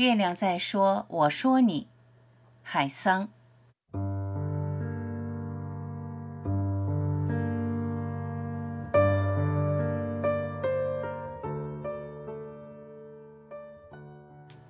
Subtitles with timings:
[0.00, 1.86] 月亮在说：“我说你，
[2.62, 3.28] 海桑。”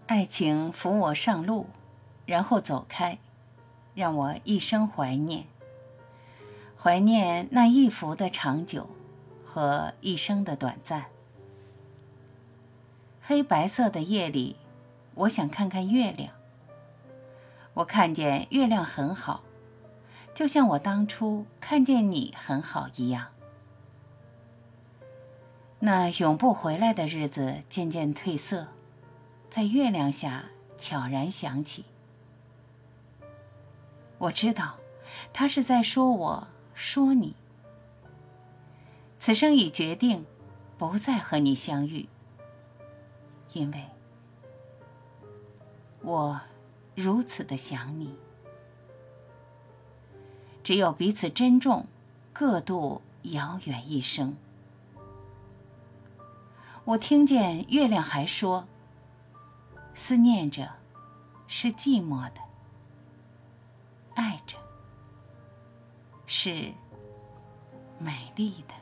[0.08, 1.69] 爱情扶我上路，
[2.26, 3.19] 然后走开，
[3.94, 5.44] 让我一生怀念。
[6.76, 8.90] 怀念那一幅的长久
[9.44, 11.04] 和一生的短暂。
[13.22, 14.56] 黑白色的夜里，
[15.15, 16.33] 我想看看月亮。
[17.75, 19.43] 我看见月亮很好，
[20.34, 23.29] 就像我当初看见你很好一样。
[25.79, 28.69] 那永不回来的日子渐渐褪色。
[29.48, 30.45] 在月亮下
[30.79, 31.84] 悄然响起，
[34.19, 34.77] 我知道，
[35.33, 37.34] 他是在说我说你。
[39.19, 40.25] 此生已决定，
[40.79, 42.09] 不再和你相遇，
[43.53, 43.84] 因为
[46.03, 46.41] 我
[46.95, 48.17] 如此的想你。
[50.62, 51.87] 只有彼此珍重，
[52.33, 54.37] 各度遥远一生。
[56.84, 58.67] 我听见月亮还说。
[59.92, 60.70] 思念着，
[61.47, 62.41] 是寂寞的；
[64.14, 64.57] 爱着，
[66.27, 66.73] 是
[67.98, 68.80] 美丽的。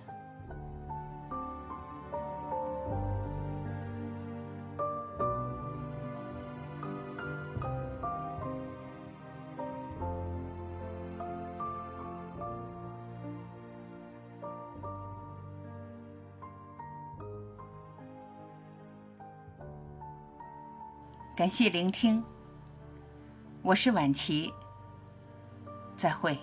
[21.38, 22.20] 感谢聆听，
[23.62, 24.52] 我是晚琪，
[25.96, 26.36] 再会。